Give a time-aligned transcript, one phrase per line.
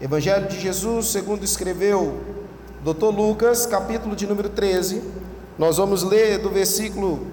[0.00, 2.18] Evangelho de Jesus, segundo escreveu
[2.82, 3.14] Dr.
[3.14, 5.04] Lucas, capítulo de número 13.
[5.58, 7.26] Nós vamos ler do versículo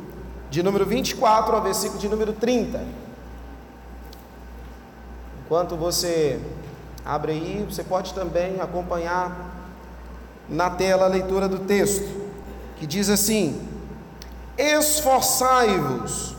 [0.49, 2.83] de número 24 ao versículo de número 30.
[5.45, 6.41] Enquanto você
[7.05, 9.71] abre aí, você pode também acompanhar
[10.49, 12.05] na tela a leitura do texto,
[12.75, 13.65] que diz assim:
[14.57, 16.35] Esforçai-vos.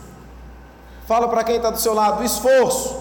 [1.06, 2.97] Fala para quem está do seu lado, esforço.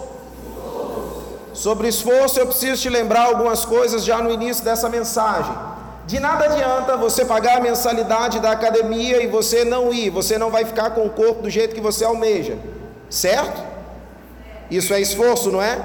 [1.57, 5.55] Sobre esforço, eu preciso te lembrar algumas coisas já no início dessa mensagem.
[6.05, 10.51] De nada adianta você pagar a mensalidade da academia e você não ir, você não
[10.51, 12.59] vai ficar com o corpo do jeito que você almeja,
[13.09, 13.59] certo?
[14.69, 15.81] Isso é esforço, não é?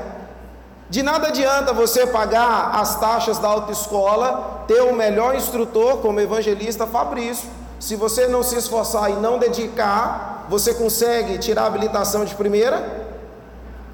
[0.91, 6.87] De nada adianta você pagar as taxas da autoescola, ter o melhor instrutor como evangelista
[6.87, 7.49] Fabrício.
[7.81, 13.09] Se você não se esforçar e não dedicar, você consegue tirar a habilitação de primeira?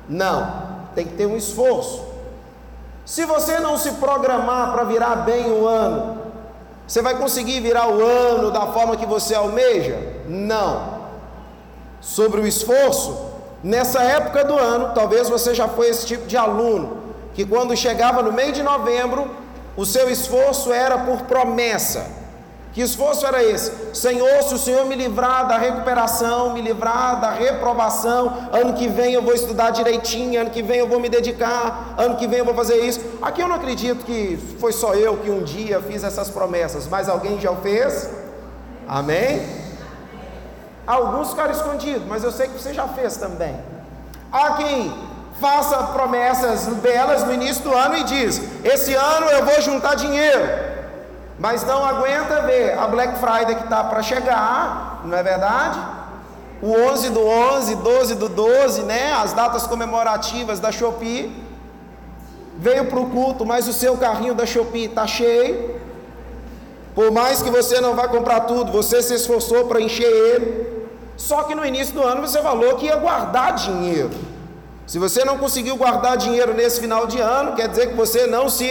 [0.09, 0.68] Não
[0.99, 2.05] tem que ter um esforço.
[3.07, 6.23] Se você não se programar para virar bem o ano,
[6.85, 9.97] você vai conseguir virar o ano da forma que você almeja?
[10.27, 10.99] Não.
[12.01, 13.17] Sobre o esforço,
[13.63, 18.21] nessa época do ano, talvez você já foi esse tipo de aluno, que quando chegava
[18.21, 19.31] no meio de novembro,
[19.77, 22.11] o seu esforço era por promessa.
[22.73, 23.73] Que esforço era esse?
[23.95, 29.15] Senhor, se o Senhor me livrar da recuperação, me livrar da reprovação, ano que vem
[29.15, 32.45] eu vou estudar direitinho, ano que vem eu vou me dedicar, ano que vem eu
[32.45, 33.01] vou fazer isso.
[33.23, 37.09] Aqui eu não acredito que foi só eu que um dia fiz essas promessas, mas
[37.09, 38.11] alguém já o fez?
[38.87, 39.45] Amém?
[40.87, 43.57] Alguns ficaram escondidos, mas eu sei que você já fez também.
[44.31, 44.93] Há quem
[45.41, 50.78] faça promessas belas no início do ano e diz: Esse ano eu vou juntar dinheiro
[51.39, 55.79] mas não aguenta ver a Black Friday que está para chegar, não é verdade?
[56.61, 59.13] O 11 do 11, 12 do 12, né?
[59.13, 61.47] As datas comemorativas da Shopee.
[62.57, 65.79] Veio para o culto, mas o seu carrinho da Shopee está cheio.
[66.97, 70.89] Por mais que você não vá comprar tudo, você se esforçou para encher ele.
[71.17, 74.11] Só que no início do ano você falou que ia guardar dinheiro.
[74.85, 78.49] Se você não conseguiu guardar dinheiro nesse final de ano, quer dizer que você não
[78.49, 78.69] se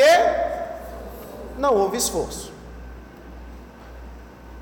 [1.57, 2.56] não houve esforço.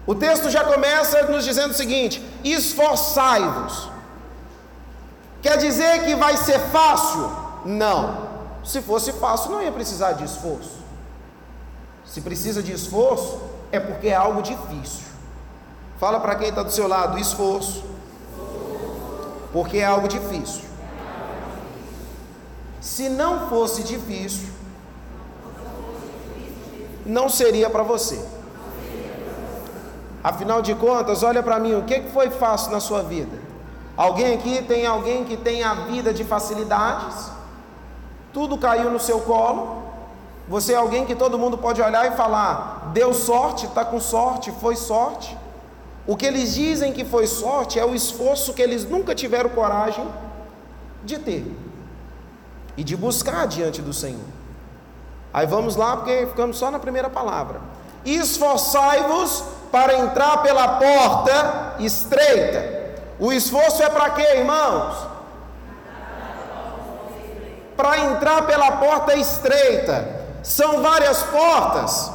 [0.07, 3.89] O texto já começa nos dizendo o seguinte: esforçai-vos.
[5.41, 7.31] Quer dizer que vai ser fácil?
[7.65, 8.25] Não.
[8.63, 10.83] Se fosse fácil, não ia precisar de esforço.
[12.05, 13.39] Se precisa de esforço,
[13.71, 15.05] é porque é algo difícil.
[15.99, 17.83] Fala para quem está do seu lado: esforço.
[19.51, 20.63] Porque é algo difícil.
[22.81, 24.49] Se não fosse difícil,
[27.05, 28.23] não seria para você.
[30.25, 33.37] Afinal de contas, olha para mim, o que foi fácil na sua vida?
[33.95, 37.29] Alguém aqui tem alguém que tem a vida de facilidades?
[38.33, 39.83] Tudo caiu no seu colo?
[40.47, 44.51] Você é alguém que todo mundo pode olhar e falar: deu sorte, está com sorte,
[44.59, 45.37] foi sorte.
[46.07, 50.07] O que eles dizem que foi sorte é o esforço que eles nunca tiveram coragem
[51.03, 51.45] de ter
[52.75, 54.25] e de buscar diante do Senhor.
[55.31, 57.61] Aí vamos lá, porque ficamos só na primeira palavra.
[58.03, 62.63] Esforçai-vos para entrar pela porta estreita.
[63.19, 64.95] O esforço é para quê, irmãos?
[67.75, 70.07] Para entrar pela porta estreita.
[70.41, 72.09] São várias portas?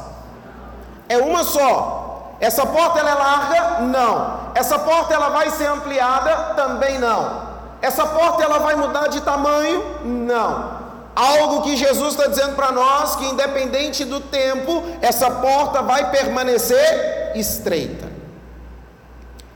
[1.07, 2.31] É uma só.
[2.39, 3.81] Essa porta ela é larga?
[3.81, 4.39] Não.
[4.55, 6.55] Essa porta ela vai ser ampliada?
[6.55, 7.43] Também não.
[7.79, 10.01] Essa porta ela vai mudar de tamanho?
[10.03, 10.81] Não.
[11.15, 17.20] Algo que Jesus está dizendo para nós que, independente do tempo, essa porta vai permanecer
[17.35, 18.09] estreita.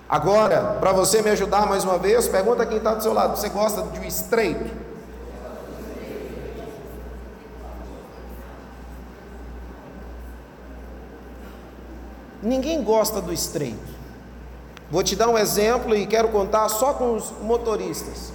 [0.08, 3.50] Agora, para você me ajudar mais uma vez, pergunta quem está do seu lado: você
[3.50, 4.86] gosta de um estreito?
[12.42, 13.96] Ninguém gosta do estreito.
[14.92, 18.32] Vou te dar um exemplo e quero contar só com os motoristas.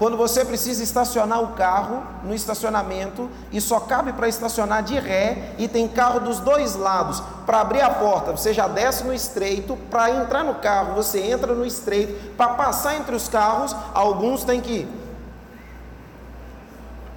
[0.00, 5.54] Quando você precisa estacionar o carro no estacionamento e só cabe para estacionar de ré
[5.58, 9.76] e tem carro dos dois lados, para abrir a porta você já desce no estreito,
[9.90, 14.62] para entrar no carro você entra no estreito, para passar entre os carros, alguns tem
[14.62, 14.88] que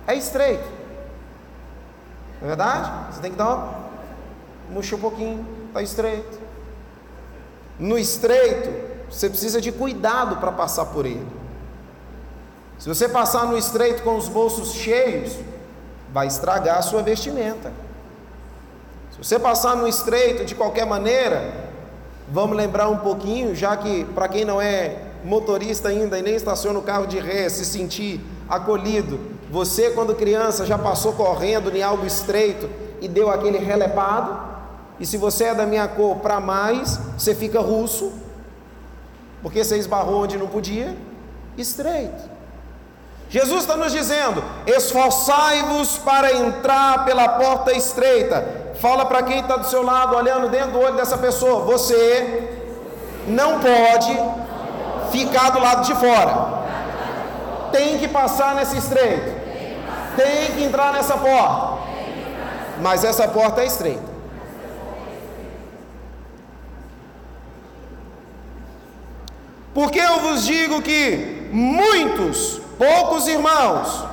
[0.06, 0.68] é estreito.
[2.42, 3.14] Não é verdade?
[3.14, 3.76] Você tem que dar uma
[4.70, 6.38] murcha um pouquinho, está estreito.
[7.80, 8.70] No estreito,
[9.10, 11.43] você precisa de cuidado para passar por ele.
[12.84, 15.38] Se você passar no estreito com os bolsos cheios,
[16.12, 17.72] vai estragar a sua vestimenta.
[19.10, 21.70] Se você passar no estreito de qualquer maneira,
[22.28, 26.78] vamos lembrar um pouquinho, já que para quem não é motorista ainda e nem estaciona
[26.78, 28.20] o carro de ré, se sentir
[28.50, 29.18] acolhido,
[29.50, 32.70] Você, quando criança, já passou correndo em algo estreito
[33.00, 34.38] e deu aquele relepado?
[35.00, 38.12] E se você é da minha cor para mais, você fica russo,
[39.42, 40.98] porque você esbarrou onde não podia?
[41.58, 42.33] Estreito.
[43.34, 48.76] Jesus está nos dizendo: esforçai-vos para entrar pela porta estreita.
[48.80, 52.62] Fala para quem está do seu lado, olhando dentro do olho dessa pessoa: você
[53.28, 54.16] não pode
[55.12, 56.62] ficar do lado de fora.
[57.72, 59.32] Tem que passar nesse estreito.
[60.16, 61.82] Tem que entrar nessa porta.
[62.82, 64.14] Mas essa porta é estreita.
[69.74, 74.04] Porque eu vos digo que muitos, poucos irmãos,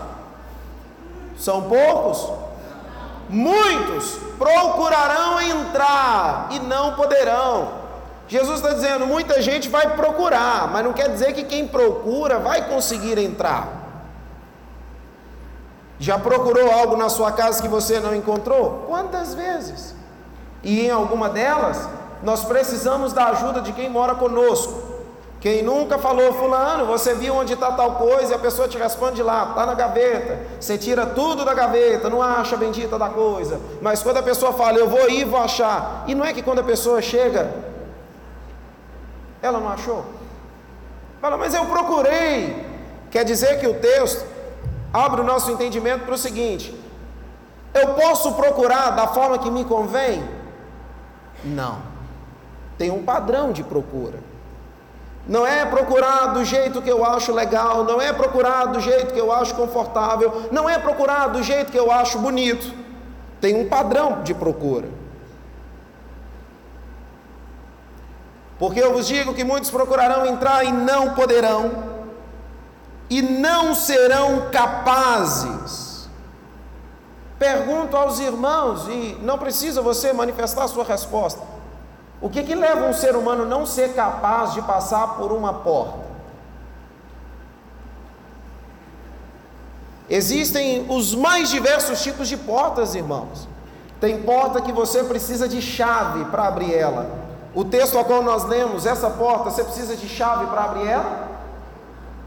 [1.38, 2.30] são poucos,
[3.28, 7.80] muitos procurarão entrar e não poderão.
[8.28, 12.68] Jesus está dizendo: muita gente vai procurar, mas não quer dizer que quem procura vai
[12.68, 13.80] conseguir entrar.
[15.98, 18.86] Já procurou algo na sua casa que você não encontrou?
[18.86, 19.94] Quantas vezes?
[20.62, 21.88] E em alguma delas,
[22.22, 24.89] nós precisamos da ajuda de quem mora conosco.
[25.40, 29.22] Quem nunca falou, Fulano, você viu onde está tal coisa e a pessoa te responde
[29.22, 30.38] lá, está na gaveta.
[30.60, 33.58] Você tira tudo da gaveta, não acha a bendita da coisa.
[33.80, 36.04] Mas quando a pessoa fala, eu vou ir, vou achar.
[36.06, 37.54] E não é que quando a pessoa chega,
[39.40, 40.04] ela não achou?
[41.22, 42.66] Fala, mas eu procurei.
[43.10, 44.26] Quer dizer que o texto
[44.92, 46.78] abre o nosso entendimento para o seguinte:
[47.72, 50.22] eu posso procurar da forma que me convém?
[51.42, 51.78] Não.
[52.76, 54.18] Tem um padrão de procura.
[55.26, 59.20] Não é procurar do jeito que eu acho legal, não é procurar do jeito que
[59.20, 62.72] eu acho confortável, não é procurar do jeito que eu acho bonito.
[63.40, 64.88] Tem um padrão de procura.
[68.58, 71.82] Porque eu vos digo que muitos procurarão entrar e não poderão,
[73.08, 76.08] e não serão capazes.
[77.38, 81.40] Pergunto aos irmãos, e não precisa você manifestar a sua resposta:
[82.20, 86.10] o que, que leva um ser humano não ser capaz de passar por uma porta?
[90.08, 93.48] Existem os mais diversos tipos de portas, irmãos.
[94.00, 97.08] Tem porta que você precisa de chave para abrir ela.
[97.54, 101.28] O texto ao qual nós lemos, essa porta, você precisa de chave para abrir ela?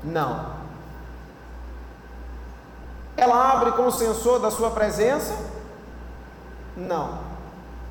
[0.04, 0.54] Não.
[3.16, 5.36] Ela abre com o sensor da sua presença?
[6.76, 7.20] Não.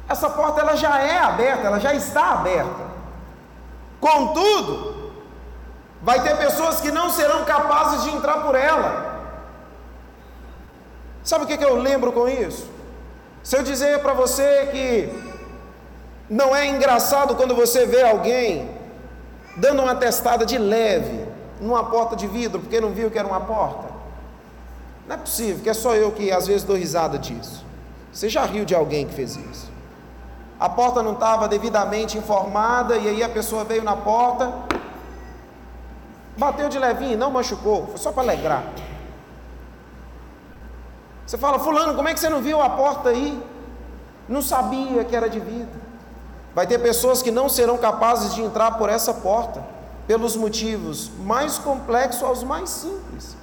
[0.08, 2.92] Essa porta ela já é aberta, ela já está aberta.
[4.00, 5.12] Contudo,
[6.02, 9.12] vai ter pessoas que não serão capazes de entrar por ela.
[11.22, 12.68] Sabe o que, que eu lembro com isso?
[13.42, 15.32] Se eu dizer para você que
[16.28, 18.70] não é engraçado quando você vê alguém
[19.56, 21.26] dando uma testada de leve
[21.60, 23.92] numa porta de vidro porque não viu que era uma porta?
[25.06, 27.64] Não é possível, que é só eu que às vezes dou risada disso.
[28.12, 29.71] Você já riu de alguém que fez isso?
[30.62, 34.52] A porta não estava devidamente informada e aí a pessoa veio na porta,
[36.38, 38.62] bateu de levinho, não machucou, foi só para alegrar.
[41.26, 43.42] Você fala, Fulano, como é que você não viu a porta aí?
[44.28, 45.80] Não sabia que era de vidro.
[46.54, 49.64] Vai ter pessoas que não serão capazes de entrar por essa porta,
[50.06, 53.36] pelos motivos mais complexos aos mais simples.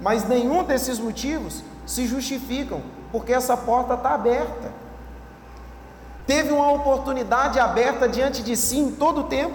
[0.00, 4.81] Mas nenhum desses motivos se justificam, porque essa porta está aberta.
[6.26, 9.54] Teve uma oportunidade aberta diante de si em todo o tempo.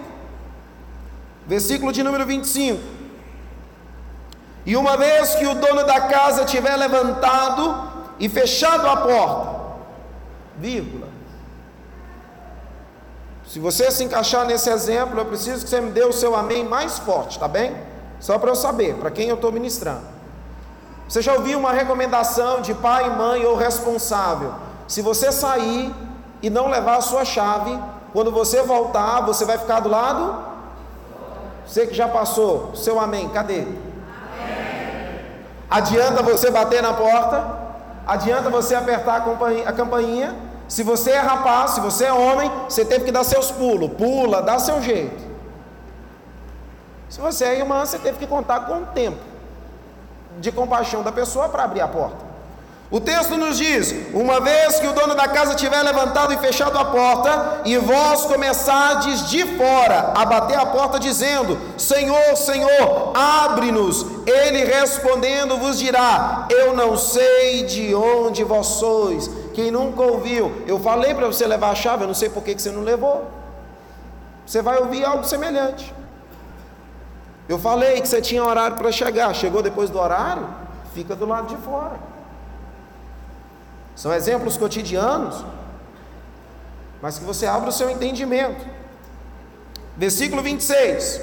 [1.45, 2.81] Versículo de número 25.
[4.65, 9.61] E uma vez que o dono da casa tiver levantado e fechado a porta,
[10.57, 11.07] vírgula,
[13.47, 16.65] se você se encaixar nesse exemplo, eu preciso que você me dê o seu amém
[16.65, 17.73] mais forte, tá bem?
[18.19, 20.01] Só para eu saber, para quem eu estou ministrando.
[21.07, 24.53] Você já ouviu uma recomendação de pai, mãe ou responsável?
[24.85, 25.95] Se você sair
[26.41, 27.77] e não levar a sua chave,
[28.13, 30.35] quando você voltar, você vai ficar do lado?
[31.65, 33.61] Você que já passou, seu amém, cadê?
[33.61, 33.77] Amém.
[35.69, 37.57] Adianta você bater na porta?
[38.05, 39.25] Adianta você apertar
[39.65, 40.35] a campainha?
[40.67, 43.91] Se você é rapaz, se você é homem, você teve que dar seus pulos.
[43.93, 45.27] Pula, dá seu jeito.
[47.09, 49.19] Se você é irmã, você teve que contar com o tempo
[50.39, 52.26] de compaixão da pessoa para abrir a porta.
[52.89, 56.77] O texto nos diz: uma vez que o dono da casa tiver levantado e fechado
[56.77, 64.05] a porta, e vós começardes de fora a bater a porta, dizendo: Senhor, Senhor, abre-nos.
[64.25, 69.29] Ele respondendo vos dirá: Eu não sei de onde vós sois.
[69.53, 72.57] Quem nunca ouviu, eu falei para você levar a chave, eu não sei por que
[72.57, 73.29] você não levou.
[74.45, 75.93] Você vai ouvir algo semelhante.
[77.49, 80.47] Eu falei que você tinha horário para chegar, chegou depois do horário?
[80.97, 81.99] fica do lado de fora.
[83.97, 85.43] São exemplos cotidianos,
[87.01, 88.63] mas que você abra o seu entendimento.
[89.97, 91.19] Versículo 26: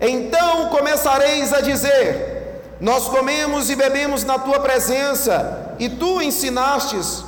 [0.00, 7.24] Então começareis a dizer: Nós comemos e bebemos na tua presença, e tu ensinastes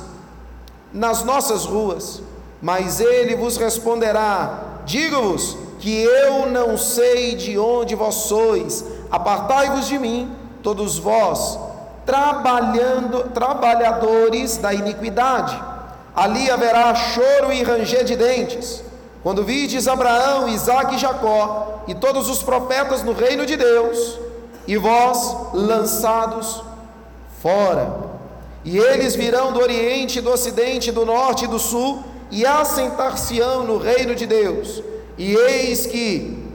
[0.93, 2.21] nas nossas ruas.
[2.61, 9.99] Mas ele vos responderá: Digo-vos que eu não sei de onde vós sois, apartai-vos de
[9.99, 11.59] mim, todos vós,
[12.07, 15.61] trabalhando, trabalhadores da iniquidade.
[16.15, 18.81] Ali haverá choro e ranger de dentes.
[19.21, 24.19] Quando vides Abraão, Isaque e Jacó e todos os profetas no reino de Deus,
[24.65, 26.63] e vós lançados
[27.41, 27.93] fora.
[28.63, 33.77] E eles virão do oriente, do ocidente, do norte e do sul, e assentar-se-ão no
[33.77, 34.81] reino de Deus.
[35.17, 36.45] E eis que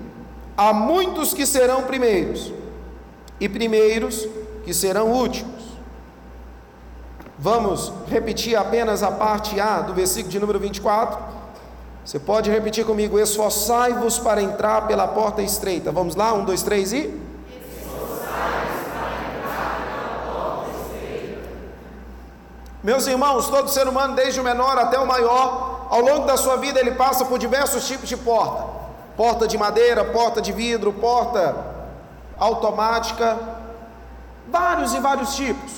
[0.56, 2.52] há muitos que serão primeiros,
[3.40, 4.28] e primeiros
[4.64, 5.62] que serão últimos.
[7.38, 11.18] Vamos repetir apenas a parte A do versículo de número 24.
[12.04, 15.90] Você pode repetir comigo: Esforçai-vos para entrar pela porta estreita.
[15.90, 17.20] Vamos lá, um, dois, três e.
[22.82, 26.56] Meus irmãos, todo ser humano, desde o menor até o maior, ao longo da sua
[26.56, 28.64] vida, ele passa por diversos tipos de porta:
[29.16, 31.54] porta de madeira, porta de vidro, porta
[32.38, 33.38] automática,
[34.52, 35.72] vários e vários tipos.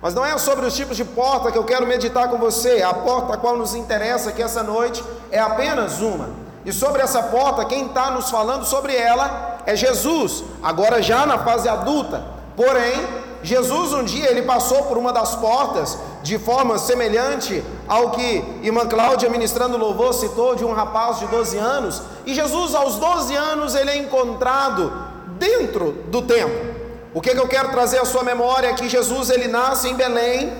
[0.00, 2.82] Mas não é sobre os tipos de porta que eu quero meditar com você.
[2.82, 6.28] A porta a qual nos interessa aqui essa noite é apenas uma.
[6.64, 11.38] E sobre essa porta, quem está nos falando sobre ela é Jesus, agora já na
[11.38, 12.24] fase adulta.
[12.56, 12.94] Porém,
[13.42, 18.86] Jesus um dia ele passou por uma das portas de forma semelhante ao que irmã
[18.86, 23.74] Cláudia ministrando louvor citou de um rapaz de 12 anos, e Jesus aos 12 anos
[23.74, 24.92] ele é encontrado
[25.38, 26.71] dentro do templo.
[27.14, 29.94] O que, que eu quero trazer à sua memória é que Jesus ele nasce em
[29.94, 30.52] Belém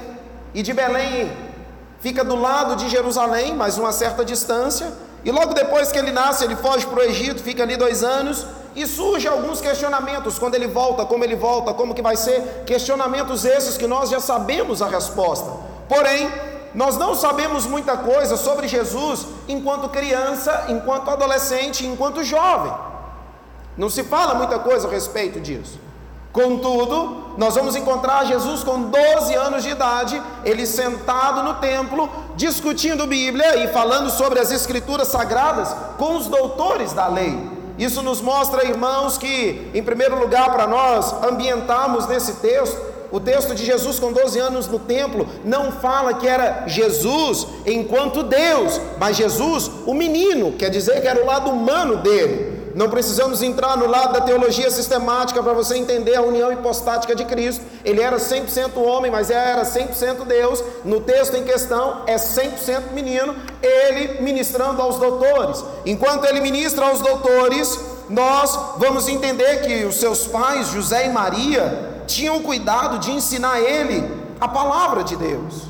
[0.52, 1.32] e de Belém
[2.00, 4.92] fica do lado de Jerusalém, mas uma certa distância.
[5.25, 8.44] E logo depois que ele nasce, ele foge para o Egito, fica ali dois anos
[8.75, 13.44] e surge alguns questionamentos quando ele volta, como ele volta, como que vai ser, questionamentos
[13.44, 15.50] esses que nós já sabemos a resposta.
[15.88, 16.30] Porém,
[16.75, 22.73] nós não sabemos muita coisa sobre Jesus enquanto criança, enquanto adolescente, enquanto jovem.
[23.76, 25.78] Não se fala muita coisa a respeito disso.
[26.33, 33.07] Contudo, nós vamos encontrar Jesus com 12 anos de idade, ele sentado no templo, discutindo
[33.07, 37.39] Bíblia e falando sobre as Escrituras sagradas com os doutores da lei.
[37.79, 43.55] Isso nos mostra, irmãos, que, em primeiro lugar, para nós ambientarmos nesse texto, o texto
[43.55, 49.19] de Jesus com 12 anos no templo não fala que era Jesus enquanto Deus, mas
[49.19, 52.62] Jesus, o menino, quer dizer que era o lado humano dele.
[52.75, 57.25] Não precisamos entrar no lado da teologia sistemática para você entender a união hipostática de
[57.25, 57.64] Cristo.
[57.85, 60.62] Ele era 100% homem, mas era 100% Deus.
[60.85, 65.62] No texto em questão, é 100% menino, ele ministrando aos doutores.
[65.85, 72.05] Enquanto ele ministra aos doutores, nós vamos entender que os seus pais, José e Maria,
[72.07, 74.09] tinham cuidado de ensinar ele
[74.41, 75.64] a palavra de Deus.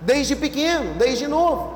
[0.00, 1.75] Desde pequeno, desde novo.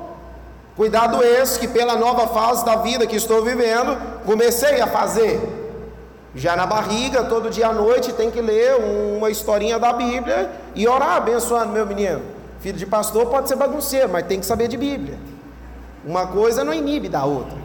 [0.75, 5.39] Cuidado esse que pela nova fase da vida que estou vivendo, comecei a fazer.
[6.33, 8.75] Já na barriga, todo dia à noite, tem que ler
[9.17, 12.21] uma historinha da Bíblia e orar abençoando meu menino.
[12.61, 15.17] Filho de pastor pode ser bagunceiro, mas tem que saber de Bíblia.
[16.05, 17.60] Uma coisa não inibe da outra.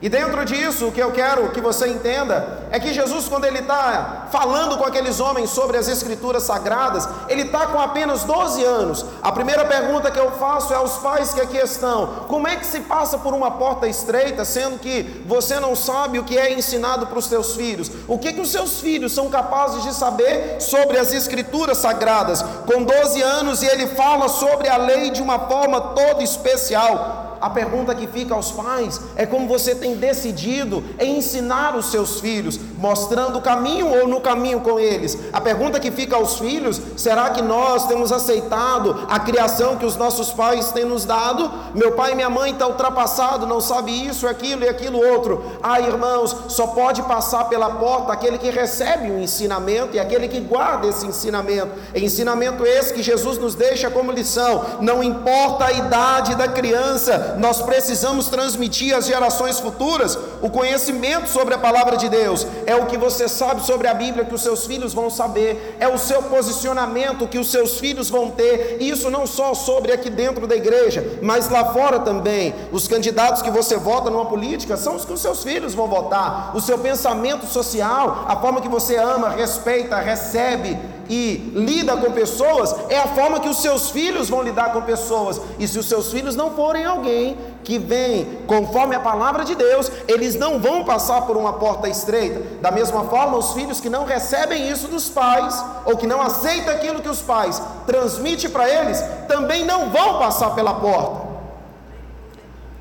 [0.00, 3.58] E dentro disso, o que eu quero que você entenda é que Jesus, quando ele
[3.58, 9.04] está falando com aqueles homens sobre as Escrituras sagradas, ele está com apenas 12 anos.
[9.20, 12.64] A primeira pergunta que eu faço é aos pais que aqui estão: como é que
[12.64, 17.08] se passa por uma porta estreita, sendo que você não sabe o que é ensinado
[17.08, 17.90] para os seus filhos?
[18.06, 22.40] O que, que os seus filhos são capazes de saber sobre as Escrituras sagradas?
[22.72, 27.50] Com 12 anos, e ele fala sobre a lei de uma forma toda especial a
[27.50, 32.58] pergunta que fica aos pais é como você tem decidido em ensinar os seus filhos,
[32.76, 35.18] mostrando o caminho ou no caminho com eles.
[35.32, 39.96] A pergunta que fica aos filhos: será que nós temos aceitado a criação que os
[39.96, 41.50] nossos pais têm nos dado?
[41.74, 45.44] Meu pai e minha mãe estão ultrapassado, não sabe isso, aquilo e aquilo outro.
[45.62, 50.40] Ah, irmãos, só pode passar pela porta aquele que recebe o ensinamento e aquele que
[50.40, 51.72] guarda esse ensinamento.
[51.94, 54.64] Ensinamento esse que Jesus nos deixa como lição.
[54.80, 61.54] Não importa a idade da criança, nós precisamos transmitir às gerações futuras o conhecimento sobre
[61.54, 62.46] a palavra de Deus.
[62.66, 65.88] É o que você sabe sobre a Bíblia que os seus filhos vão saber, é
[65.88, 68.78] o seu posicionamento que os seus filhos vão ter.
[68.80, 72.54] Isso não só sobre aqui dentro da igreja, mas lá fora também.
[72.72, 76.56] Os candidatos que você vota numa política são os que os seus filhos vão votar.
[76.56, 82.74] O seu pensamento social, a forma que você ama, respeita, recebe e lida com pessoas,
[82.88, 85.40] é a forma que os seus filhos vão lidar com pessoas.
[85.58, 89.90] E se os seus filhos não forem alguém que vem conforme a palavra de Deus,
[90.06, 92.42] eles não vão passar por uma porta estreita.
[92.60, 96.74] Da mesma forma, os filhos que não recebem isso dos pais, ou que não aceitam
[96.74, 101.28] aquilo que os pais transmitem para eles, também não vão passar pela porta.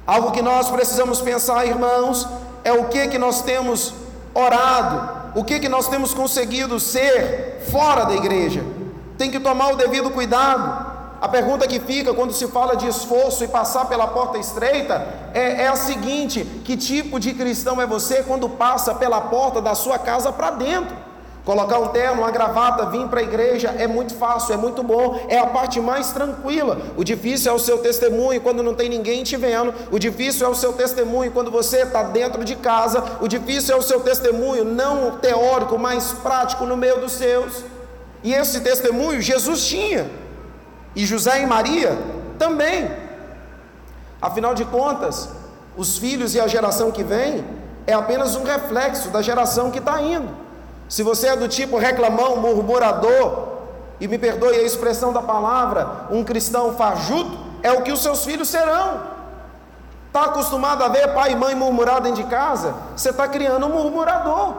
[0.06, 2.26] Algo que nós precisamos pensar, irmãos,
[2.64, 3.94] é o que que nós temos
[4.34, 8.66] orado, o que que nós temos conseguido ser fora da igreja.
[9.20, 10.98] Tem que tomar o devido cuidado.
[11.22, 15.66] A pergunta que fica quando se fala de esforço e passar pela porta estreita é,
[15.66, 20.00] é a seguinte: que tipo de cristão é você quando passa pela porta da sua
[20.00, 21.07] casa para dentro?
[21.48, 25.18] Colocar um terno, uma gravata, vir para a igreja é muito fácil, é muito bom,
[25.30, 26.78] é a parte mais tranquila.
[26.98, 29.74] O difícil é o seu testemunho quando não tem ninguém te vendo.
[29.90, 33.02] O difícil é o seu testemunho quando você está dentro de casa.
[33.22, 37.64] O difícil é o seu testemunho, não teórico, mas prático no meio dos seus.
[38.22, 40.12] E esse testemunho Jesus tinha,
[40.94, 41.98] e José e Maria
[42.38, 42.92] também.
[44.22, 45.30] Afinal de contas,
[45.78, 47.46] os filhos e a geração que vem
[47.86, 50.47] é apenas um reflexo da geração que está indo.
[50.90, 53.58] Se você é do tipo reclamão, murmurador,
[54.00, 58.24] e me perdoe a expressão da palavra, um cristão fajuto, é o que os seus
[58.24, 59.02] filhos serão.
[60.08, 62.74] Está acostumado a ver pai e mãe murmurar dentro de casa?
[62.96, 64.54] Você está criando um murmurador.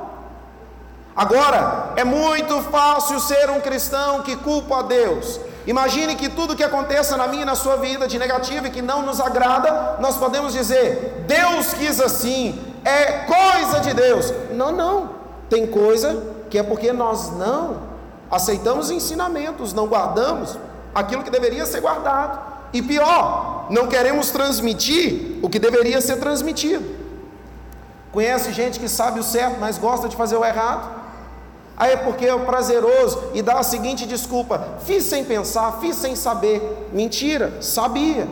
[1.17, 5.41] Agora, é muito fácil ser um cristão que culpa a Deus.
[5.67, 8.81] Imagine que tudo que aconteça na minha e na sua vida de negativo e que
[8.81, 14.33] não nos agrada, nós podemos dizer: Deus quis assim, é coisa de Deus.
[14.53, 15.18] Não, não.
[15.49, 17.89] Tem coisa que é porque nós não
[18.31, 20.59] aceitamos ensinamentos, não guardamos
[20.95, 22.59] aquilo que deveria ser guardado.
[22.73, 26.85] E pior, não queremos transmitir o que deveria ser transmitido.
[28.13, 30.99] Conhece gente que sabe o certo, mas gosta de fazer o errado?
[31.77, 36.17] Aí é porque é prazeroso e dá a seguinte desculpa: fiz sem pensar, fiz sem
[36.17, 36.89] saber.
[36.93, 38.29] Mentira, sabia.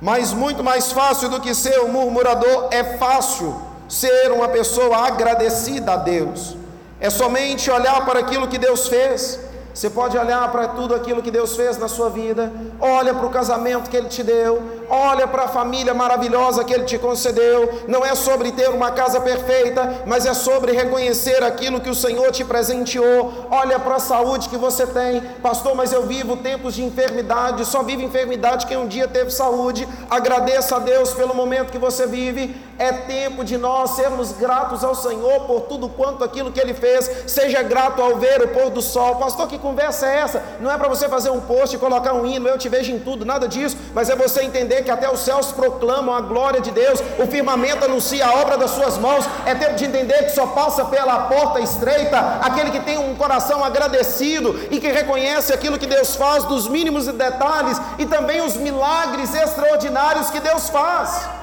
[0.00, 5.92] Mas muito mais fácil do que ser um murmurador é fácil ser uma pessoa agradecida
[5.92, 6.56] a Deus,
[7.00, 9.48] é somente olhar para aquilo que Deus fez
[9.78, 13.30] você pode olhar para tudo aquilo que Deus fez na sua vida, olha para o
[13.30, 17.84] casamento que Ele te deu, olha para a família maravilhosa que Ele te concedeu.
[17.86, 22.32] Não é sobre ter uma casa perfeita, mas é sobre reconhecer aquilo que o Senhor
[22.32, 23.46] te presenteou.
[23.52, 25.76] Olha para a saúde que você tem, pastor.
[25.76, 29.86] Mas eu vivo tempos de enfermidade, só vive enfermidade quem um dia teve saúde.
[30.10, 32.52] Agradeça a Deus pelo momento que você vive.
[32.78, 37.10] É tempo de nós sermos gratos ao Senhor por tudo quanto aquilo que Ele fez.
[37.26, 39.48] Seja grato ao ver o pôr do sol, pastor.
[39.48, 40.42] Que conversa é essa?
[40.60, 43.00] Não é para você fazer um post e colocar um hino, eu te vejo em
[43.00, 46.70] tudo, nada disso, mas é você entender que até os céus proclamam a glória de
[46.70, 49.24] Deus, o firmamento anuncia a obra das suas mãos.
[49.44, 53.64] É tempo de entender que só passa pela porta estreita aquele que tem um coração
[53.64, 59.34] agradecido e que reconhece aquilo que Deus faz dos mínimos detalhes e também os milagres
[59.34, 61.38] extraordinários que Deus faz.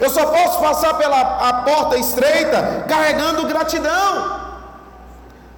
[0.00, 4.44] Eu só posso passar pela a porta estreita carregando gratidão.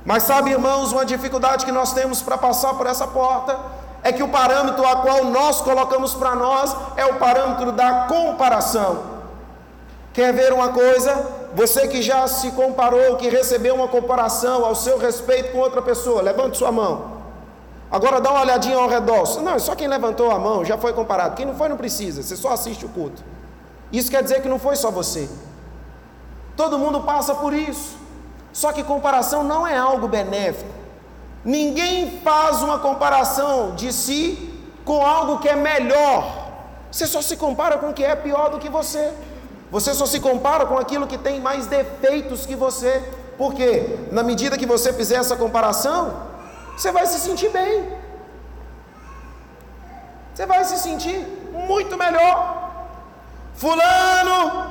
[0.04, 3.58] Mas sabe, irmãos, uma dificuldade que nós temos para passar por essa porta
[4.02, 9.16] é que o parâmetro a qual nós colocamos para nós é o parâmetro da comparação.
[10.12, 11.26] Quer ver uma coisa?
[11.54, 16.22] Você que já se comparou, que recebeu uma comparação ao seu respeito com outra pessoa,
[16.22, 17.16] levante sua mão.
[17.90, 19.42] Agora dá uma olhadinha ao redor.
[19.42, 21.34] Não, só quem levantou a mão já foi comparado.
[21.34, 23.22] Quem não foi não precisa, você só assiste o culto.
[23.92, 25.28] Isso quer dizer que não foi só você.
[26.56, 27.96] Todo mundo passa por isso.
[28.52, 30.70] Só que comparação não é algo benéfico.
[31.44, 34.52] Ninguém faz uma comparação de si
[34.84, 36.46] com algo que é melhor.
[36.90, 39.12] Você só se compara com o que é pior do que você.
[39.70, 43.02] Você só se compara com aquilo que tem mais defeitos que você.
[43.36, 46.22] Porque na medida que você fizer essa comparação,
[46.76, 47.86] você vai se sentir bem.
[50.34, 51.18] Você vai se sentir
[51.52, 52.65] muito melhor.
[53.56, 54.66] Fulano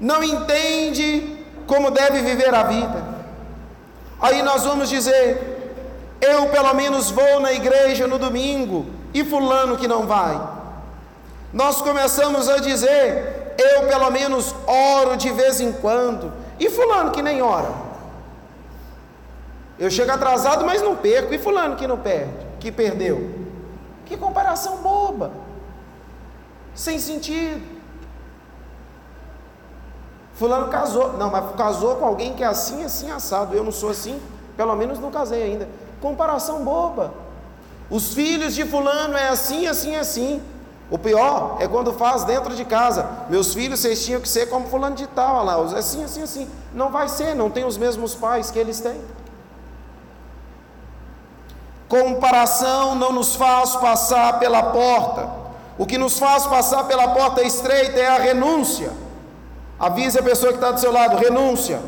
[0.00, 3.04] não entende como deve viver a vida.
[4.20, 5.54] Aí nós vamos dizer:
[6.20, 10.40] eu pelo menos vou na igreja no domingo, e Fulano que não vai.
[11.52, 17.22] Nós começamos a dizer: eu pelo menos oro de vez em quando, e Fulano que
[17.22, 17.84] nem ora.
[19.78, 23.44] Eu chego atrasado, mas não perco, e Fulano que não perde, que perdeu.
[24.06, 25.32] Que comparação boba,
[26.74, 27.62] sem sentido.
[30.34, 33.54] Fulano casou, não, mas casou com alguém que é assim, assim, assado.
[33.54, 34.20] Eu não sou assim,
[34.56, 35.68] pelo menos não casei ainda.
[36.00, 37.14] Comparação boba.
[37.88, 40.42] Os filhos de Fulano é assim, assim, assim.
[40.90, 43.08] O pior é quando faz dentro de casa.
[43.28, 46.50] Meus filhos, vocês tinham que ser como fulano de tal, lá, assim, assim, assim.
[46.72, 49.00] Não vai ser, não tem os mesmos pais que eles têm.
[51.88, 55.43] Comparação não nos faz passar pela porta.
[55.76, 58.90] O que nos faz passar pela porta estreita é a renúncia.
[59.78, 61.80] Avise a pessoa que está do seu lado: renúncia.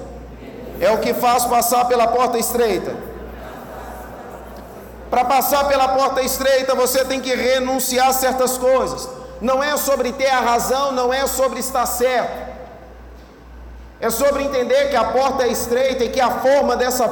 [0.80, 2.94] É o que faz passar pela porta estreita.
[5.08, 9.08] Para passar pela porta estreita, você tem que renunciar a certas coisas.
[9.40, 12.45] Não é sobre ter a razão, não é sobre estar certo.
[13.98, 17.06] É sobre entender que a porta é estreita e que a forma dessa,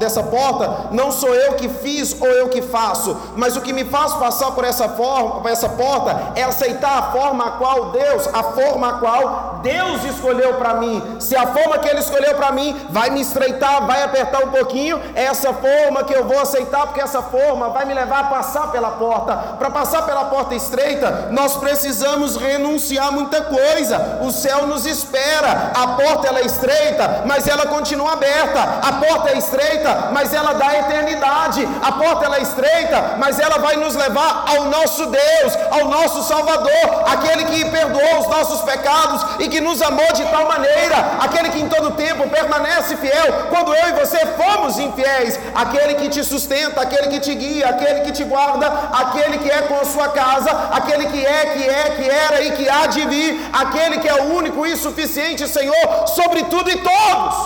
[0.00, 3.84] dessa porta não sou eu que fiz ou eu que faço, mas o que me
[3.84, 8.28] faz passar por essa, forma, por essa porta é aceitar a forma a qual Deus,
[8.32, 11.00] a forma a qual Deus escolheu para mim.
[11.20, 15.00] Se a forma que Ele escolheu para mim vai me estreitar, vai apertar um pouquinho,
[15.14, 18.72] é essa forma que eu vou aceitar, porque essa forma vai me levar a passar
[18.72, 19.36] pela porta.
[19.56, 24.18] Para passar pela porta estreita, nós precisamos renunciar muita coisa.
[24.22, 28.60] O céu nos espera, a porta porta ela é estreita, mas ela continua aberta.
[28.82, 31.68] A porta é estreita, mas ela dá eternidade.
[31.82, 36.22] A porta ela é estreita, mas ela vai nos levar ao nosso Deus, ao nosso
[36.22, 41.50] Salvador, aquele que perdoou os nossos pecados e que nos amou de tal maneira, aquele
[41.50, 46.24] que em todo tempo permanece fiel quando eu e você fomos infiéis, aquele que te
[46.24, 50.08] sustenta, aquele que te guia, aquele que te guarda, aquele que é com a sua
[50.08, 54.08] casa, aquele que é, que é, que era e que há de vir, aquele que
[54.08, 57.36] é o único e suficiente Senhor sobre tudo e todos.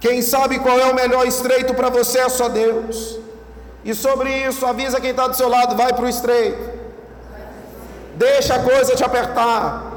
[0.00, 3.18] Quem sabe qual é o melhor estreito para você é só Deus.
[3.84, 6.80] E sobre isso, avisa quem está do seu lado: vai para o estreito.
[8.14, 9.89] Deixa a coisa te apertar.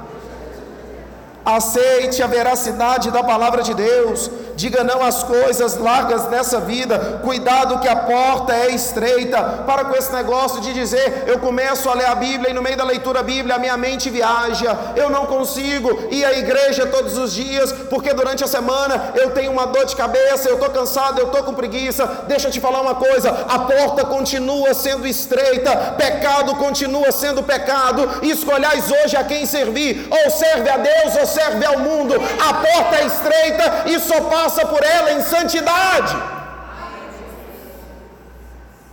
[1.45, 4.31] Aceite a veracidade da palavra de Deus.
[4.55, 7.19] Diga não às coisas largas nessa vida.
[7.23, 9.41] Cuidado que a porta é estreita.
[9.65, 12.77] Para com esse negócio de dizer, eu começo a ler a Bíblia e no meio
[12.77, 14.77] da leitura da Bíblia a minha mente viaja.
[14.95, 19.51] Eu não consigo ir à igreja todos os dias, porque durante a semana eu tenho
[19.51, 22.05] uma dor de cabeça, eu estou cansado, eu estou com preguiça.
[22.27, 28.07] Deixa eu te falar uma coisa: a porta continua sendo estreita, pecado continua sendo pecado.
[28.21, 32.13] Escolhais hoje a quem servir, ou serve a Deus ou serve ao mundo.
[32.49, 36.15] A porta é estreita e só passa por ela em santidade.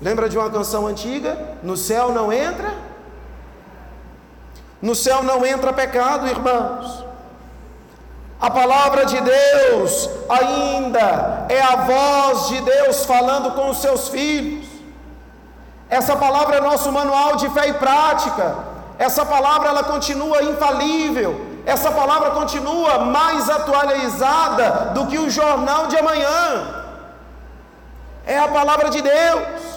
[0.01, 1.39] Lembra de uma canção antiga?
[1.63, 2.73] No céu não entra?
[4.81, 7.05] No céu não entra pecado, irmãos.
[8.41, 14.67] A palavra de Deus ainda é a voz de Deus falando com os seus filhos.
[15.91, 18.57] Essa palavra é nosso manual de fé e prática.
[18.99, 25.97] Essa palavra ela continua infalível essa palavra continua mais atualizada do que o jornal de
[25.97, 26.85] amanhã.
[28.27, 29.71] É a palavra de Deus.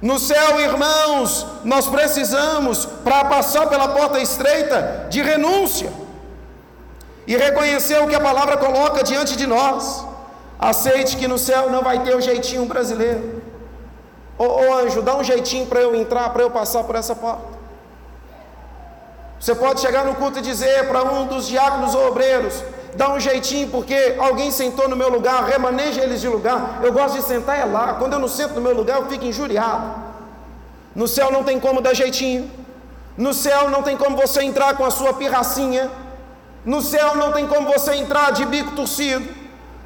[0.00, 5.90] No céu, irmãos, nós precisamos, para passar pela porta estreita, de renúncia
[7.26, 10.04] e reconhecer o que a palavra coloca diante de nós.
[10.58, 13.42] Aceite que no céu não vai ter o jeitinho brasileiro.
[14.36, 17.53] Ô, ô anjo, dá um jeitinho para eu entrar, para eu passar por essa porta.
[19.38, 22.62] Você pode chegar no culto e dizer para um dos diáconos ou obreiros:
[22.94, 26.80] dá um jeitinho, porque alguém sentou no meu lugar, remaneja eles de lugar.
[26.82, 27.94] Eu gosto de sentar é lá.
[27.94, 30.02] Quando eu não sento no meu lugar, eu fico injuriado.
[30.94, 32.50] No céu não tem como dar jeitinho.
[33.16, 35.90] No céu não tem como você entrar com a sua pirracinha.
[36.64, 39.28] No céu não tem como você entrar de bico torcido.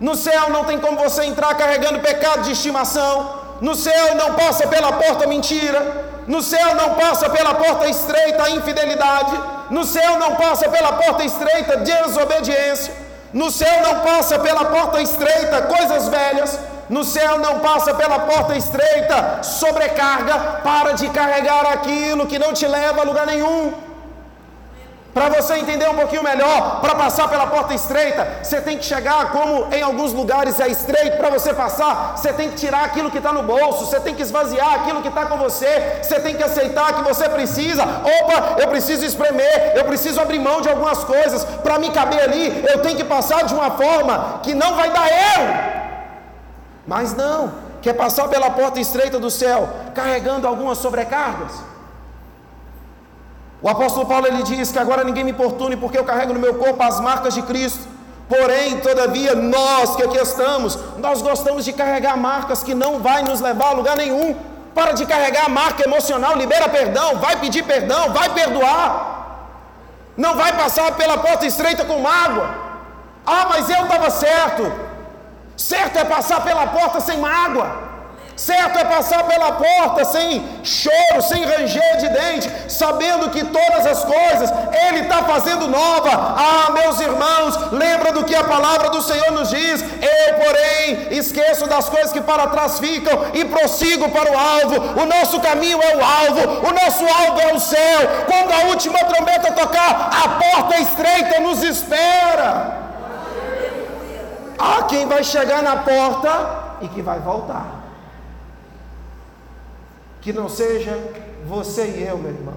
[0.01, 3.39] No céu não tem como você entrar carregando pecado de estimação.
[3.61, 6.08] No céu não passa pela porta mentira.
[6.29, 9.35] No céu não passa pela porta estreita a infidelidade.
[9.71, 12.95] No céu não passa pela porta estreita desobediência.
[13.33, 16.61] No céu não passa pela porta estreita coisas velhas.
[16.91, 20.61] No céu não passa pela porta estreita sobrecarga.
[20.63, 23.88] Para de carregar aquilo que não te leva a lugar nenhum.
[25.15, 29.33] Para você entender um pouquinho melhor, para passar pela porta estreita, você tem que chegar
[29.33, 32.17] como em alguns lugares é estreito para você passar.
[32.17, 35.09] Você tem que tirar aquilo que está no bolso, você tem que esvaziar aquilo que
[35.09, 37.83] está com você, você tem que aceitar que você precisa.
[37.83, 42.65] Opa, eu preciso espremer, eu preciso abrir mão de algumas coisas para me caber ali.
[42.69, 45.79] Eu tenho que passar de uma forma que não vai dar erro.
[46.87, 51.68] Mas não, quer passar pela porta estreita do céu, carregando algumas sobrecargas.
[53.61, 56.55] O apóstolo Paulo ele diz que agora ninguém me importune porque eu carrego no meu
[56.55, 57.87] corpo as marcas de Cristo.
[58.29, 63.41] Porém, todavia, nós que aqui estamos, nós gostamos de carregar marcas que não vai nos
[63.41, 64.37] levar a lugar nenhum.
[64.75, 69.17] Para de carregar a marca emocional, libera perdão, vai pedir perdão, vai perdoar.
[70.17, 72.49] Não vai passar pela porta estreita com mágoa.
[73.27, 74.73] Ah, mas eu estava certo.
[75.57, 77.88] Certo é passar pela porta sem mágoa.
[78.39, 84.05] Certo é passar pela porta sem choro, sem ranger de dente, sabendo que todas as
[84.05, 84.49] coisas
[84.87, 86.11] Ele está fazendo nova.
[86.13, 89.83] Ah, meus irmãos, lembra do que a palavra do Senhor nos diz.
[89.83, 95.03] Eu, porém, esqueço das coisas que para trás ficam e prossigo para o alvo.
[95.03, 98.01] O nosso caminho é o alvo, o nosso alvo é o céu.
[98.25, 102.87] Quando a última trombeta tocar, a porta estreita nos espera.
[104.57, 107.78] Há quem vai chegar na porta e que vai voltar.
[110.21, 110.99] Que não seja
[111.47, 112.55] você e eu, meu irmão.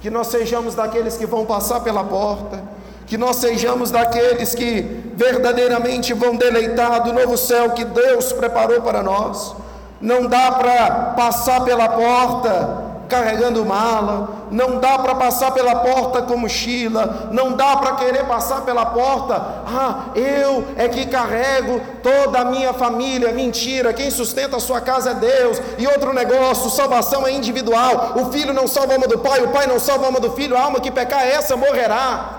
[0.00, 2.62] Que nós sejamos daqueles que vão passar pela porta.
[3.06, 4.82] Que nós sejamos daqueles que
[5.14, 9.54] verdadeiramente vão deleitar do novo céu que Deus preparou para nós.
[10.00, 16.36] Não dá para passar pela porta carregando mala, não dá para passar pela porta com
[16.36, 19.34] mochila, não dá para querer passar pela porta,
[19.66, 25.10] ah, eu é que carrego toda a minha família, mentira, quem sustenta a sua casa
[25.10, 29.18] é Deus, e outro negócio, salvação é individual, o filho não salva a alma do
[29.18, 32.34] pai, o pai não salva a alma do filho, a alma que pecar, essa morrerá.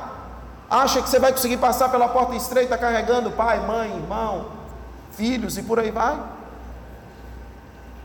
[0.69, 4.45] Acha que você vai conseguir passar pela porta estreita carregando pai, mãe, irmão,
[5.13, 6.15] filhos e por aí vai?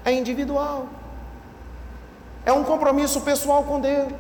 [0.03, 0.87] É individual.
[2.45, 4.13] É um compromisso pessoal com Deus.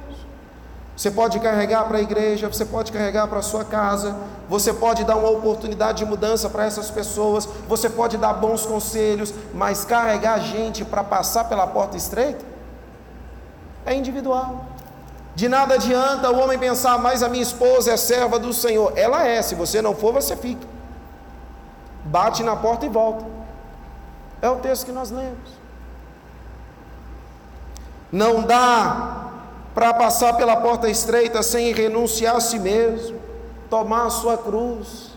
[0.96, 4.16] Você pode carregar para a igreja, você pode carregar para a sua casa,
[4.48, 9.34] você pode dar uma oportunidade de mudança para essas pessoas, você pode dar bons conselhos,
[9.52, 12.44] mas carregar gente para passar pela porta estreita
[13.84, 14.66] é individual.
[15.34, 18.92] De nada adianta o homem pensar, mas a minha esposa é serva do Senhor.
[18.96, 20.66] Ela é, se você não for, você fica.
[22.04, 23.24] Bate na porta e volta.
[24.40, 25.63] É o texto que nós lemos.
[28.14, 29.32] Não dá
[29.74, 33.18] para passar pela porta estreita sem renunciar a si mesmo,
[33.68, 35.10] tomar a sua cruz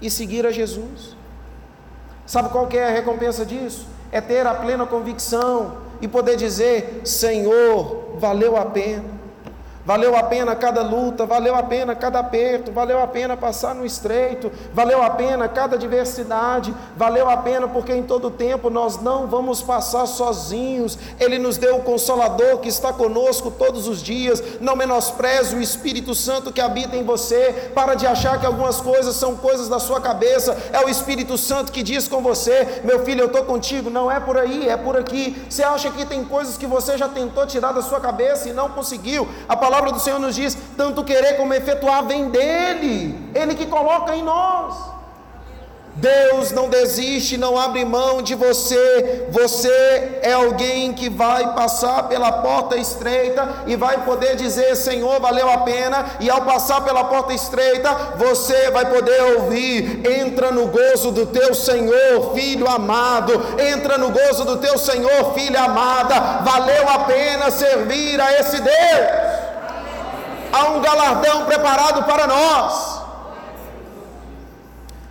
[0.00, 1.14] e seguir a Jesus.
[2.26, 3.86] Sabe qual que é a recompensa disso?
[4.10, 9.04] É ter a plena convicção e poder dizer: Senhor, valeu a pena.
[9.84, 13.84] Valeu a pena cada luta, valeu a pena cada aperto, valeu a pena passar no
[13.84, 19.26] estreito, valeu a pena cada adversidade, valeu a pena porque em todo tempo nós não
[19.26, 20.96] vamos passar sozinhos.
[21.18, 24.40] Ele nos deu o consolador que está conosco todos os dias.
[24.60, 29.16] Não menospreze o Espírito Santo que habita em você, para de achar que algumas coisas
[29.16, 30.56] são coisas da sua cabeça.
[30.72, 33.90] É o Espírito Santo que diz com você: "Meu filho, eu estou contigo".
[33.90, 35.44] Não é por aí, é por aqui.
[35.50, 38.68] Você acha que tem coisas que você já tentou tirar da sua cabeça e não
[38.68, 39.26] conseguiu?
[39.48, 44.14] A palavra do Senhor nos diz: tanto querer como efetuar vem dele, ele que coloca
[44.14, 44.92] em nós.
[45.94, 49.28] Deus não desiste, não abre mão de você.
[49.30, 55.50] Você é alguém que vai passar pela porta estreita e vai poder dizer: Senhor, valeu
[55.50, 56.06] a pena.
[56.18, 61.54] E ao passar pela porta estreita, você vai poder ouvir: Entra no gozo do teu
[61.54, 63.32] Senhor, filho amado.
[63.60, 66.42] Entra no gozo do teu Senhor, filha amada.
[66.42, 69.31] Valeu a pena servir a esse Deus
[70.52, 73.02] há um galardão preparado para nós.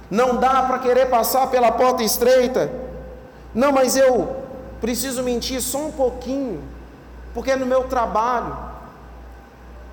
[0.10, 2.70] Não dá para querer passar pela porta estreita.
[3.54, 4.36] Não, mas eu
[4.80, 6.62] preciso mentir só um pouquinho,
[7.34, 8.58] porque é no meu trabalho.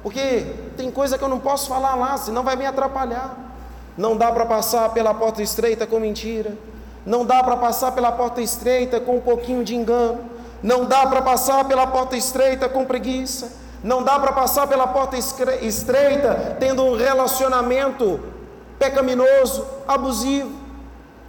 [0.02, 3.36] Porque tem coisa que eu não posso falar lá, senão vai me atrapalhar.
[3.96, 6.56] Não dá para passar pela porta estreita com mentira.
[7.04, 10.20] Não dá para passar pela porta estreita com um pouquinho de engano.
[10.62, 13.52] Não dá para passar pela porta estreita com preguiça.
[13.82, 18.20] Não dá para passar pela porta estreita tendo um relacionamento
[18.78, 20.50] pecaminoso, abusivo.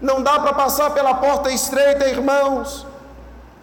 [0.02, 2.88] Não dá para passar pela porta estreita, irmãos,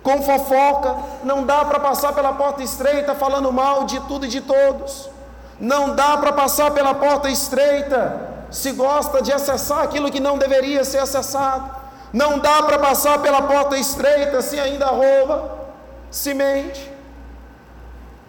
[0.03, 0.97] com fofoca.
[1.25, 5.09] Não dá para passar pela porta estreita falando mal de tudo e de todos.
[5.59, 10.85] Não dá para passar pela porta estreita se gosta de acessar aquilo que não deveria
[10.85, 11.75] ser acessado.
[12.13, 15.51] Não dá para passar pela porta estreita se ainda rouba,
[16.11, 16.96] se mente.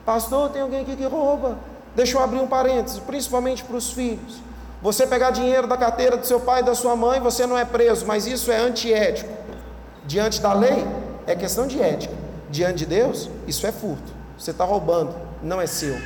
[0.07, 1.57] Pastor, tem alguém aqui que rouba.
[1.93, 4.37] Deixa eu abrir um parênteses, principalmente para os filhos.
[4.81, 7.65] Você pegar dinheiro da carteira do seu pai e da sua mãe, você não é
[7.65, 9.29] preso, mas isso é antiético.
[10.05, 10.87] Diante da lei,
[11.25, 12.13] é questão de ética.
[12.49, 14.13] Diante de Deus, isso é furto.
[14.37, 15.99] Você está roubando, não é seu.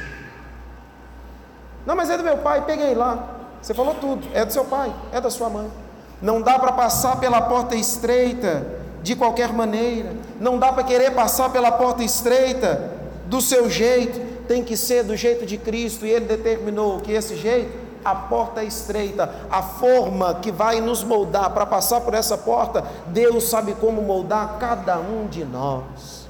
[1.86, 3.24] Não, mas é do meu pai, peguei lá.
[3.62, 5.72] Você falou tudo, é do seu pai, é da sua mãe.
[6.20, 8.66] Não dá para passar pela porta estreita
[9.04, 10.12] de qualquer maneira.
[10.40, 13.00] Não dá para querer passar pela porta estreita
[13.32, 17.38] do seu jeito, tem que ser do jeito de Cristo, e Ele determinou que esse
[17.38, 17.72] jeito,
[18.04, 22.84] a porta é estreita, a forma que vai nos moldar para passar por essa porta,
[23.08, 26.28] Deus sabe como moldar cada um de nós.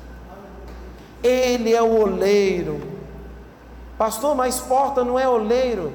[1.23, 2.79] Ele é o oleiro.
[3.97, 5.91] Pastor, mas porta não é oleiro.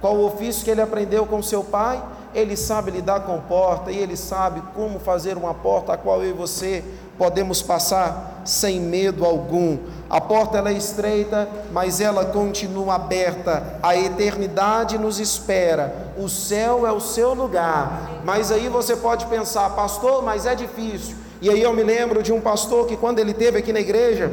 [0.00, 2.00] Qual o ofício que ele aprendeu com seu pai?
[2.34, 6.30] Ele sabe lidar com porta e Ele sabe como fazer uma porta a qual eu
[6.30, 6.84] e você
[7.20, 9.76] podemos passar sem medo algum.
[10.08, 13.78] A porta ela é estreita, mas ela continua aberta.
[13.82, 16.12] A eternidade nos espera.
[16.16, 18.22] O céu é o seu lugar.
[18.24, 21.14] Mas aí você pode pensar, pastor, mas é difícil.
[21.42, 24.32] E aí eu me lembro de um pastor que quando ele teve aqui na igreja,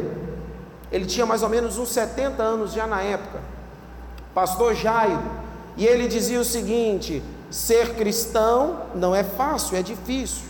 [0.90, 3.40] ele tinha mais ou menos uns 70 anos já na época.
[4.34, 5.22] Pastor Jairo.
[5.76, 10.48] E ele dizia o seguinte: ser cristão não é fácil, é difícil.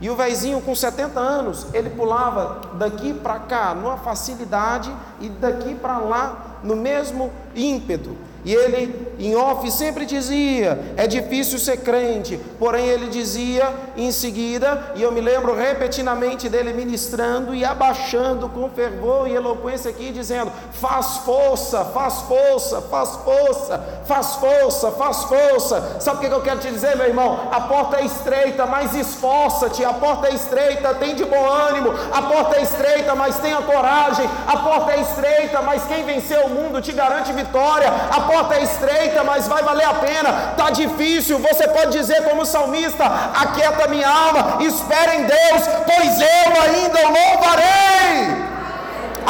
[0.00, 5.74] E o vezinho com 70 anos, ele pulava daqui para cá numa facilidade e daqui
[5.74, 8.16] para lá no mesmo ímpeto.
[8.46, 12.38] E ele, em off, sempre dizia: é difícil ser crente.
[12.60, 18.70] Porém, ele dizia em seguida, e eu me lembro repetidamente dele ministrando e abaixando com
[18.70, 25.96] fervor e eloquência aqui, dizendo: faz força, faz força, faz força, faz força, faz força.
[25.98, 27.48] Sabe o que eu quero te dizer, meu irmão?
[27.50, 29.84] A porta é estreita, mas esforça-te.
[29.84, 31.92] A porta é estreita, tem de bom ânimo.
[32.12, 34.30] A porta é estreita, mas tenha coragem.
[34.46, 37.88] A porta é estreita, mas quem venceu o mundo te garante vitória.
[37.88, 40.50] A porta porta é estreita, mas vai valer a pena.
[40.52, 46.48] Está difícil, você pode dizer como salmista: aquieta minha alma, espera em Deus, pois eu
[46.64, 48.12] ainda louvarei.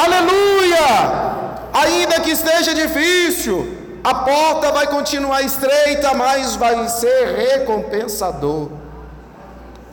[0.05, 0.87] Aleluia!
[1.73, 3.57] Ainda que esteja difícil,
[4.03, 8.71] a porta vai continuar estreita, mas vai ser recompensador.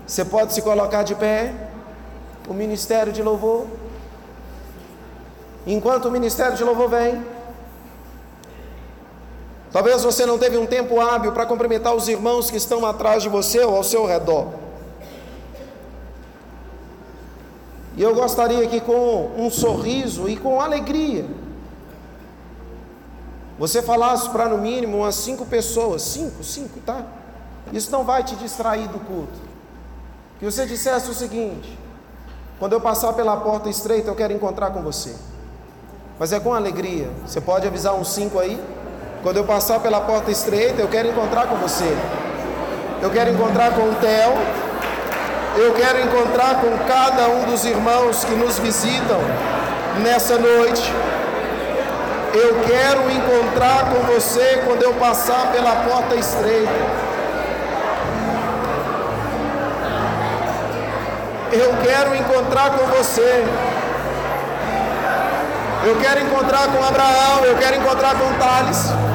[0.06, 1.54] Você pode se colocar de pé?
[2.48, 3.68] O ministério de louvor.
[5.66, 7.24] Enquanto o ministério de louvor vem,
[9.74, 13.28] Talvez você não teve um tempo hábil para cumprimentar os irmãos que estão atrás de
[13.28, 14.50] você ou ao seu redor.
[17.98, 21.26] E eu gostaria que com um sorriso e com alegria,
[23.58, 27.04] você falasse para no mínimo umas cinco pessoas, cinco, cinco, tá?
[27.72, 29.40] Isso não vai te distrair do culto.
[30.38, 31.80] Que você dissesse o seguinte:
[32.60, 35.16] quando eu passar pela porta estreita, eu quero encontrar com você.
[36.20, 37.10] Mas é com alegria.
[37.26, 38.62] Você pode avisar uns cinco aí?
[39.24, 41.98] Quando eu passar pela porta estreita, eu quero encontrar com você.
[43.02, 44.34] Eu quero encontrar com o Theo.
[45.56, 49.22] Eu quero encontrar com cada um dos irmãos que nos visitam
[50.04, 50.94] nessa noite.
[52.34, 56.70] Eu quero encontrar com você quando eu passar pela porta estreita.
[61.54, 63.46] Eu quero encontrar com você.
[65.86, 69.13] Eu quero encontrar com Abraão, eu quero encontrar com Thales.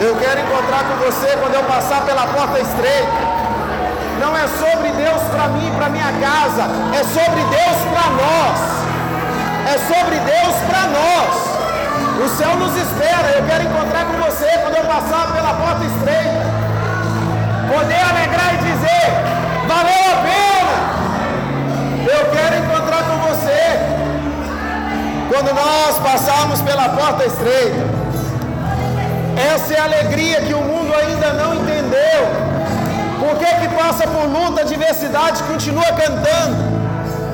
[0.00, 3.36] Eu quero encontrar com você quando eu passar pela porta estreita.
[4.20, 8.76] Não é sobre Deus para mim, para minha casa, é sobre Deus para nós.
[9.66, 11.46] É sobre Deus para nós.
[12.24, 13.28] O céu nos espera.
[13.36, 16.44] Eu quero encontrar com você quando eu passar pela porta estreita.
[17.72, 19.06] Poder alegrar e dizer:
[19.66, 20.76] valeu a pena.
[22.12, 23.96] Eu quero encontrar com você
[25.32, 27.95] quando nós passarmos pela porta estreita.
[29.36, 32.46] Essa é a alegria que o mundo ainda não entendeu.
[33.18, 36.75] Por que, que passa por luta, adversidade, continua cantando?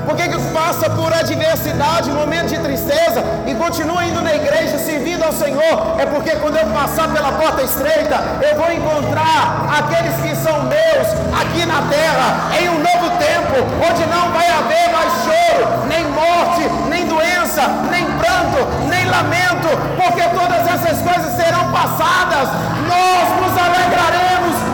[0.04, 5.22] Por que, que passa por adversidade, momento de tristeza e continua indo na igreja servindo
[5.22, 5.96] ao Senhor?
[5.98, 11.06] É porque quando eu passar pela porta estreita, eu vou encontrar aqueles que são meus
[11.40, 13.56] aqui na terra, em um novo tempo,
[13.88, 20.22] onde não vai haver mais choro, nem morte, nem doença, nem pranto, nem lamento, porque
[20.28, 22.48] todas essas coisas serão passadas.
[22.88, 24.71] Nós nos alegraremos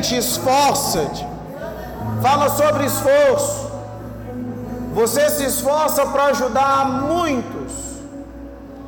[0.00, 1.26] esforça-te.
[2.22, 3.70] Fala sobre esforço.
[4.94, 7.72] Você se esforça para ajudar muitos.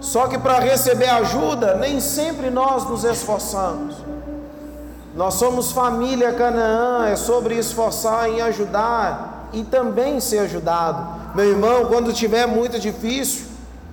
[0.00, 3.96] Só que para receber ajuda, nem sempre nós nos esforçamos.
[5.14, 11.34] Nós somos família Canaã, é sobre esforçar em ajudar e também ser ajudado.
[11.34, 13.47] Meu irmão, quando tiver muito difícil,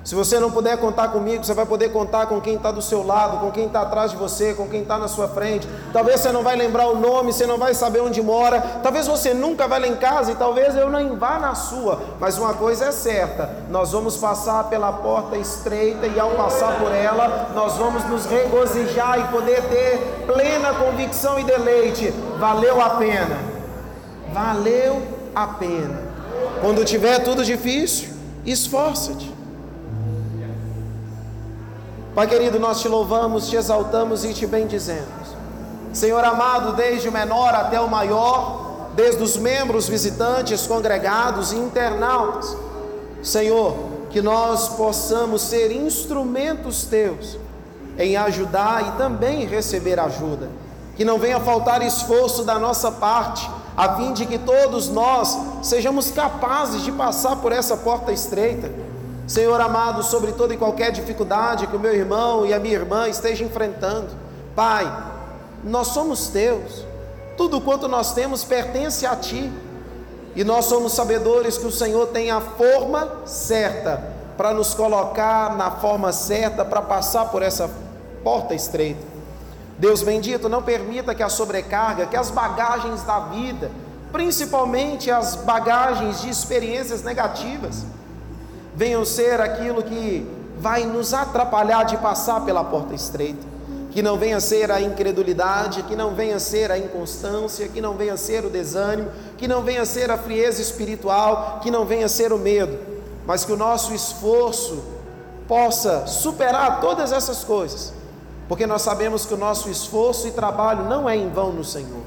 [0.05, 3.03] se você não puder contar comigo, você vai poder contar com quem está do seu
[3.03, 5.67] lado, com quem está atrás de você, com quem está na sua frente.
[5.91, 8.61] Talvez você não vai lembrar o nome, você não vai saber onde mora.
[8.83, 11.99] Talvez você nunca vai lá em casa e talvez eu nem vá na sua.
[12.19, 16.91] Mas uma coisa é certa: nós vamos passar pela porta estreita e ao passar por
[16.91, 22.13] ela, nós vamos nos regozijar e poder ter plena convicção e deleite.
[22.37, 23.39] Valeu a pena.
[24.31, 25.01] Valeu
[25.33, 25.99] a pena.
[26.61, 28.09] Quando tiver tudo difícil,
[28.45, 29.34] esforça-te.
[32.15, 35.35] Pai querido, nós te louvamos, te exaltamos e te bendizemos.
[35.91, 42.55] Senhor amado, desde o menor até o maior, desde os membros visitantes, congregados e internautas,
[43.21, 43.75] Senhor,
[44.11, 47.37] que nós possamos ser instrumentos teus
[47.99, 50.49] em ajudar e também receber ajuda.
[50.95, 56.11] Que não venha faltar esforço da nossa parte, a fim de que todos nós sejamos
[56.11, 58.84] capazes de passar por essa porta estreita
[59.27, 63.07] Senhor amado, sobre toda e qualquer dificuldade que o meu irmão e a minha irmã
[63.07, 64.09] estejam enfrentando,
[64.55, 64.85] Pai,
[65.63, 66.85] nós somos teus,
[67.35, 69.51] tudo quanto nós temos pertence a Ti,
[70.35, 74.03] e nós somos sabedores que o Senhor tem a forma certa
[74.37, 77.69] para nos colocar na forma certa para passar por essa
[78.23, 79.01] porta estreita.
[79.79, 83.71] Deus bendito, não permita que a sobrecarga, que as bagagens da vida,
[84.11, 87.85] principalmente as bagagens de experiências negativas,
[88.75, 90.27] venham ser aquilo que
[90.59, 93.55] vai nos atrapalhar de passar pela porta estreita.
[93.91, 98.17] que não venha ser a incredulidade, que não venha ser a inconstância, que não venha
[98.17, 102.37] ser o desânimo, que não venha ser a frieza espiritual, que não venha ser o
[102.37, 102.77] medo,
[103.25, 104.83] mas que o nosso esforço
[105.47, 107.93] possa superar todas essas coisas,
[108.49, 112.03] porque nós sabemos que o nosso esforço e trabalho não é em vão no Senhor.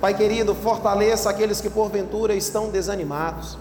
[0.00, 3.58] Pai querido, fortaleça aqueles que porventura estão desanimados.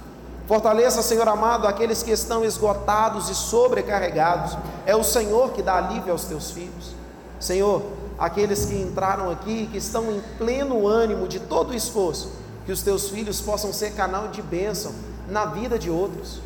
[0.47, 4.55] Fortaleça, Senhor amado, aqueles que estão esgotados e sobrecarregados.
[4.85, 6.93] É o Senhor que dá alívio aos teus filhos.
[7.39, 7.81] Senhor,
[8.17, 12.31] aqueles que entraram aqui, que estão em pleno ânimo de todo o esforço,
[12.65, 14.93] que os teus filhos possam ser canal de bênção
[15.27, 16.39] na vida de outros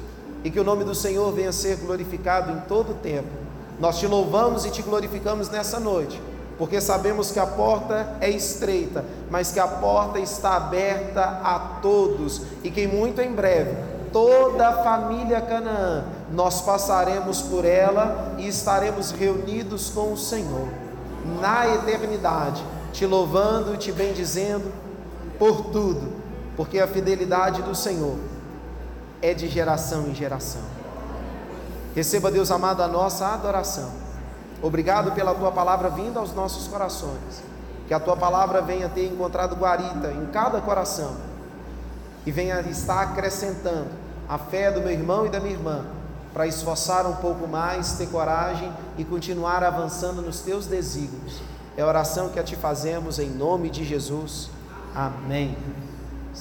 [0.44, 3.28] e que o nome do Senhor venha ser glorificado em todo o tempo.
[3.80, 6.22] Nós te louvamos e te glorificamos nessa noite,
[6.58, 12.42] porque sabemos que a porta é estreita, mas que a porta está aberta a todos
[12.64, 19.12] e que muito em breve toda a família Canaã nós passaremos por ela e estaremos
[19.12, 20.68] reunidos com o Senhor
[21.42, 24.72] na eternidade, te louvando e te bendizendo
[25.38, 26.12] por tudo,
[26.56, 28.18] porque a fidelidade do Senhor
[29.22, 30.62] é de geração em geração.
[31.96, 33.90] Receba, Deus amado, a nossa adoração.
[34.62, 37.44] Obrigado pela tua palavra vinda aos nossos corações.
[37.88, 41.29] Que a tua palavra venha ter encontrado guarita em cada coração
[42.26, 43.90] e venha estar acrescentando
[44.28, 45.86] a fé do meu irmão e da minha irmã
[46.34, 51.42] para esforçar um pouco mais, ter coragem e continuar avançando nos teus desígnios.
[51.76, 54.50] É a oração que a te fazemos em nome de Jesus.
[54.94, 55.58] Amém.